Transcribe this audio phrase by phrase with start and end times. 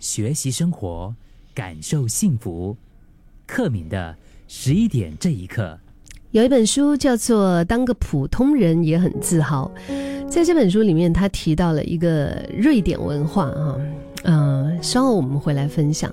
[0.00, 1.14] 学习生活，
[1.54, 2.76] 感受幸福。
[3.46, 4.16] 克敏的
[4.48, 5.78] 十一点这一刻，
[6.30, 9.70] 有一本书叫做《当个普通人也很自豪》。
[10.28, 13.76] 在这本书里面，他提到了一个瑞典文化啊，
[14.24, 16.12] 嗯，稍后我们会来分享。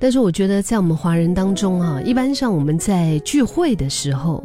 [0.00, 4.44] 但是我觉得，在我们华人当中啊，一般上我们在聚会的时候，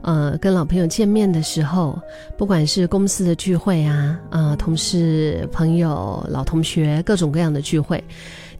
[0.00, 1.98] 呃，跟老朋友见面的时候，
[2.38, 8.02] 不管是公司的聚会啊，啊，同事、朋友、老同学，各种各样的聚会，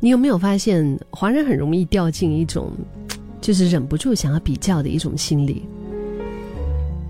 [0.01, 2.71] 你有没有发现，华人很容易掉进一种，
[3.41, 5.67] 就是忍不住想要比较的一种心理？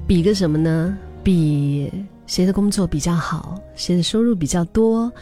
[0.07, 0.97] 比个什么呢？
[1.25, 1.91] 比
[2.27, 5.13] 谁的工作比较好，谁的收入比较多，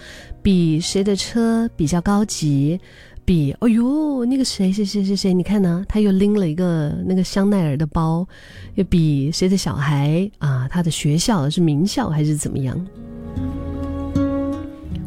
[0.43, 2.81] 比谁的车比较高级。
[3.25, 5.85] 比，哎呦，那个谁谁谁谁谁，你看呢？
[5.89, 8.27] 他又拎了一个那个香奈儿的包，
[8.75, 10.67] 又比谁的小孩啊？
[10.69, 12.87] 他的学校是名校还是怎么样？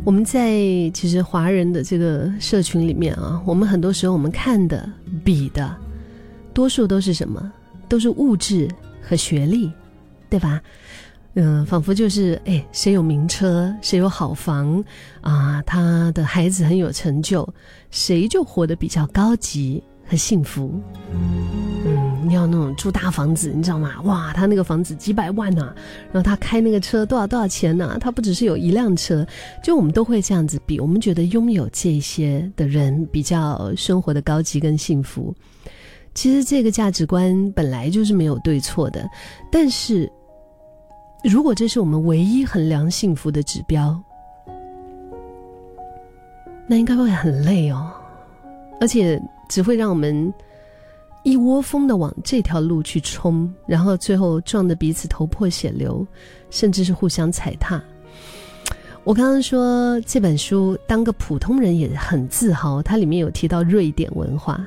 [0.05, 0.49] 我们在
[0.93, 4.90] 其实华人的这个社群里面啊，我们很多时候我们看的
[5.26, 5.76] 比的，
[6.54, 7.52] 多数都是什么？
[7.90, 8.70] 都是物质
[9.02, 9.70] 和学历，
[10.30, 10.62] 对吧？
[11.37, 14.81] 嗯，仿佛就是哎，谁有名车，谁有好房
[15.19, 15.61] 啊？
[15.65, 17.45] 他的孩子很有成就，
[17.91, 20.79] 谁就活得比较高级和幸福。
[21.11, 24.01] 嗯，你要那种住大房子，你知道吗？
[24.03, 25.75] 哇，他那个房子几百万呢，
[26.05, 27.97] 然后他开那个车多少多少钱呢？
[27.99, 29.27] 他不只是有一辆车，
[29.61, 30.79] 就我们都会这样子比。
[30.79, 35.35] 我们觉得拥有这些的人比较生活的高级跟幸福。
[36.13, 39.05] 其实这个价值观本来就是没有对错的，
[39.51, 40.09] 但是。
[41.27, 43.99] 如果这是我们唯一衡量幸福的指标，
[46.68, 47.91] 那应该会很累哦，
[48.79, 50.31] 而且只会让我们
[51.23, 56.05] 一窝蜂的往这条路去冲，然后最后撞得彼此头破血流，
[56.51, 57.84] 甚至是互相踩踏。
[59.03, 64.63] 我刚刚说这本书，当个普通人也很自豪，它里面有提到瑞典文化，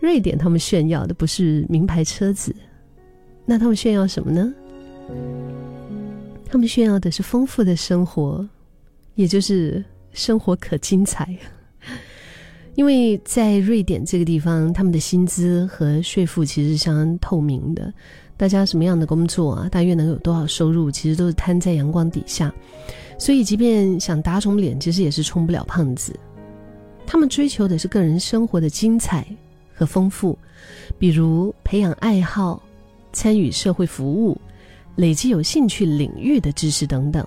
[0.00, 2.54] 瑞典他们炫耀的不是名牌车子，
[3.46, 4.52] 那他们炫耀什么呢？
[6.50, 8.46] 他们炫耀的是丰富的生活，
[9.14, 11.36] 也就是生活可精彩。
[12.74, 17.92] 因为在瑞典这个地方，他们的薪资和税负其实是相当透明的，
[18.36, 22.54] 大家什么样的工作啊，大约能有多少收入，其实都是摊在阳光底下。
[23.18, 26.14] 所以，即便想打肿脸，其实也是充不了胖子。
[27.04, 29.26] 他们追求的是个人生活的精彩
[29.74, 30.38] 和丰富，
[30.98, 32.62] 比如培养爱好、
[33.12, 34.40] 参与社会服务。
[34.98, 37.24] 累积有兴趣领域的知识等等，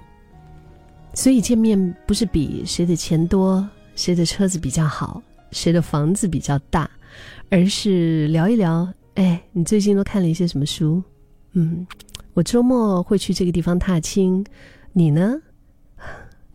[1.13, 3.65] 所以见面不是比谁的钱多、
[3.95, 6.89] 谁的车子比较好、谁的房子比较大，
[7.49, 8.87] 而是聊一聊。
[9.15, 11.01] 哎，你最近都看了一些什么书？
[11.53, 11.87] 嗯，
[12.33, 14.45] 我周末会去这个地方踏青，
[14.91, 15.41] 你呢？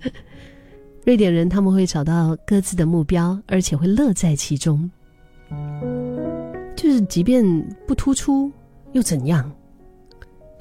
[1.04, 4.90] 瑞典人他们会找到各自的目标，而且会乐在其中。
[6.76, 7.42] 就是即便
[7.86, 8.52] 不突出
[8.92, 9.50] 又怎样？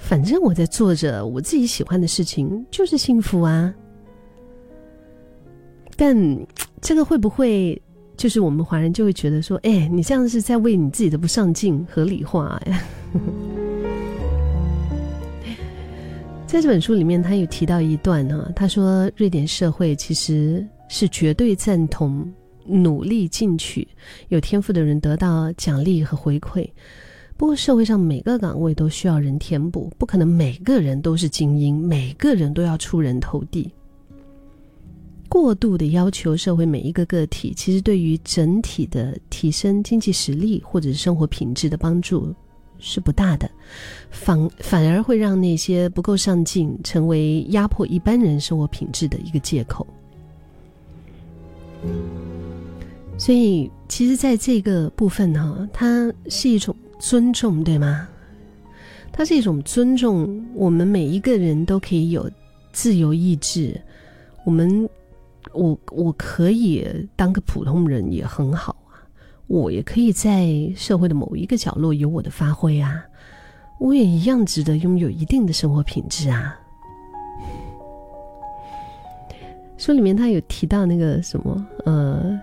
[0.07, 3.73] 反正我在做着我自己喜欢的事情，就是幸福啊。
[5.97, 6.15] 但
[6.79, 7.81] 这个会不会
[8.15, 12.83] 就是我们华人就会觉得说，哎，你这样是在为你自己的不上进合理化呀？
[16.45, 22.31] 在这本书里面，他有提到一段哈，他说，瑞典社会其实是绝对赞同
[22.63, 23.87] 努力进取、
[24.27, 26.69] 有天赋的人得到奖励和回馈。
[27.37, 33.69] 不过，社会上每个岗位都需要人填补，不可能每个人都是精英，每个人都要出人头地。
[35.27, 42.33] 过度的要求社会每一个个体，其实对于整体的提升经济实力或者是生活品质的帮助
[42.79, 43.51] 是不大的，
[44.09, 49.85] 反反而会让那些不够上进，成为压迫一般人生活品质的一个借口。
[53.17, 56.73] 所以，其实，在这个部分哈，它是一种。
[56.99, 58.07] 尊重对吗？
[59.11, 62.29] 它是一种尊重，我们每一个人都可以有
[62.73, 63.79] 自由意志。
[64.43, 64.89] 我们，
[65.53, 66.85] 我我可以
[67.15, 68.99] 当个普通人也很好啊，
[69.47, 73.05] 我也可以在社会的某一个角落有我的发挥啊，
[73.79, 76.59] 我也一样值得拥有一定的生活品质啊。
[79.77, 82.37] 书里面他有提到那个什么，呃，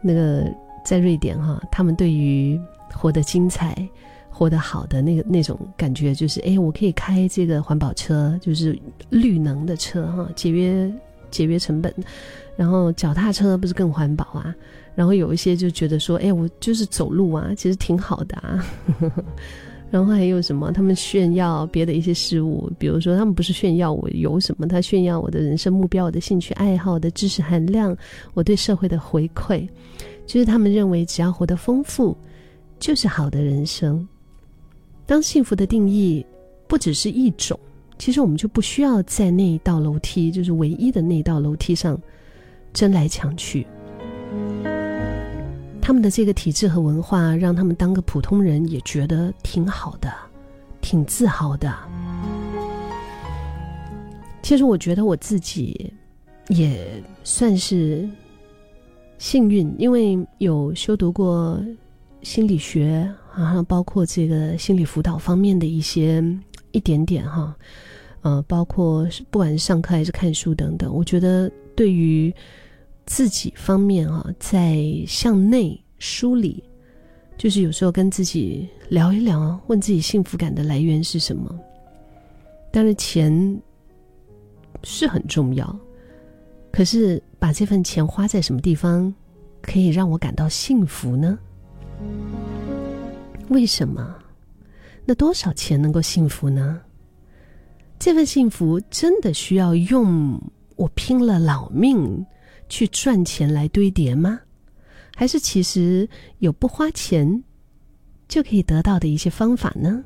[0.00, 0.44] 那个
[0.84, 2.60] 在瑞典哈，他们对于。
[2.92, 3.88] 活得精彩，
[4.28, 8.78] 活得好的那个那种感觉，就是哎，我可以开这个环保车，就是
[9.10, 10.92] 绿能的车哈，节约
[11.30, 11.94] 节约成本。
[12.56, 14.54] 然后脚踏车不是更环保啊？
[14.94, 18.64] 然后有一些就觉得说，哎，我就是走路啊，其实挺好的啊。
[19.90, 20.70] 然后还有什么？
[20.70, 27.96] 他们炫耀别的一些事物，比如说，他们不是炫耀我有什么，他炫耀我的人生目标、我的兴趣爱好、我的知识含量、
[28.34, 29.66] 我对社会的回馈，
[30.26, 32.16] 就是他们认为只要活得丰富，
[32.80, 34.08] 就是好的人生。
[35.06, 36.24] 当幸福的定义
[36.66, 37.58] 不只是一种，
[37.98, 42.00] 其实我们就不需要在那一道楼梯，就是唯一的那道楼梯上
[42.72, 43.66] 争来抢去。
[45.82, 50.12] 他们的这个体制和文化，让他们当个普通人也觉得挺好的，
[50.80, 51.76] 挺自豪的。
[54.42, 55.92] 其实我觉得我自己
[56.48, 58.08] 也算是
[59.18, 61.60] 幸运，因为有修读过
[62.22, 66.22] 心理学，然后包括这个心理辅导方面的一些
[66.72, 67.56] 一点点哈，
[68.22, 72.34] 呃，包括不管是上课还是看书等等，我觉得对于。
[73.06, 76.62] 自己方面啊，在向内梳理，
[77.36, 81.52] 就是有时候跟自己聊一聊，问自己幸福感的来源是什么。
[82.70, 83.60] 当然，钱
[84.84, 85.76] 是很重要，
[86.70, 89.12] 可是把这份钱花在什么地方，
[89.60, 91.36] 可以让我感到幸福呢？
[93.48, 94.16] 为什么？
[95.04, 96.80] 那多少钱能够幸福呢？
[97.98, 100.40] 这份幸福真的需要用
[100.76, 102.24] 我拼了老命？
[102.68, 104.40] 去赚钱来堆叠吗？
[105.16, 106.08] 还是其实
[106.38, 107.42] 有不花钱
[108.28, 110.04] 就可以得到的一些方法呢？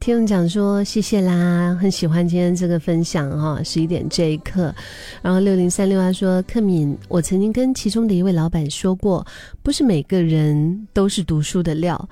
[0.00, 4.74] 听人讲说谢谢啦，很喜欢今天这个分享哈，十一点这一刻。
[5.20, 9.26] 然后六零三六他说：“克敏，我曾经跟其中的一位老板说过，
[9.62, 12.08] 不是每个人都是读书的料。”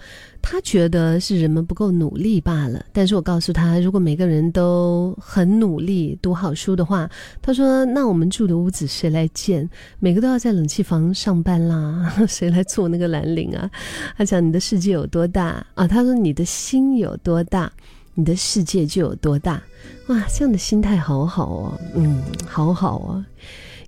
[0.51, 7.07] 他觉得是人们不够努力罢了，但是我告诉他，如果每个人都很努力读好书的话，
[7.43, 9.69] 他说那我们住的屋子谁来建？
[9.99, 13.71] 每个都要在冷气房上班啦， 谁来做那个蓝领啊？
[14.17, 15.87] 他讲你的世界有多大啊？
[15.87, 17.71] 他说你的心有多大，
[18.15, 19.63] 你的世界就有多大。
[20.07, 23.23] 哇，这样的心态好好哦，嗯，好好哦。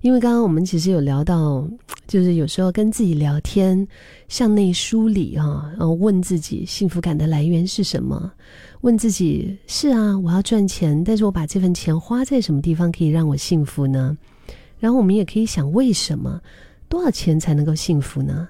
[0.01, 1.67] 因为刚刚我们其实有聊到，
[2.11, 3.87] 就是有时候跟自己聊天，
[4.27, 8.29] 向内梳理啊，然后问自己幸福感的来源是什么？
[8.81, 14.17] 问自己是啊，我要赚钱，但是我把这份钱花在什么地方可以让我幸福呢？
[14.77, 16.41] 然后我们也可以想，为什么
[16.89, 18.49] 多少钱才能够幸福呢？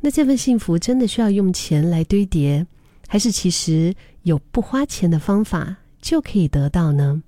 [0.00, 2.64] 那这份幸福真的需要用钱来堆叠，
[3.08, 3.92] 还是其实
[4.22, 7.20] 有不花钱的方法就可以得到呢？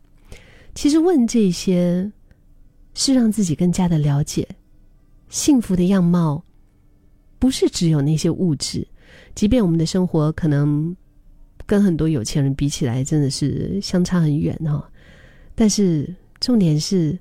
[0.77, 2.13] 其实问这些。
[2.95, 4.47] 是让自己更加的了解
[5.33, 6.45] 幸福的样貌，
[7.39, 8.87] 不是只有那些物质。
[9.35, 10.95] 即便我们的生活可能
[11.65, 14.87] 跟很多有钱人比起来，真的是相差很远哈。
[15.55, 17.19] 但是重点是，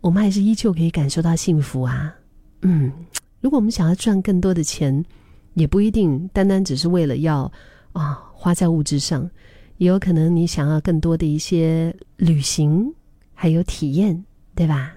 [0.00, 2.16] 我们还是依旧可以感受到幸福啊。
[2.62, 2.90] 嗯，
[3.42, 5.04] 如果我们想要赚更多的钱，
[5.52, 7.52] 也不一定单单只是为了要
[7.92, 9.30] 啊花在物质上，
[9.76, 12.90] 也有可能你想要更多的一些旅行，
[13.34, 14.24] 还有体验。
[14.56, 14.94] 对吧？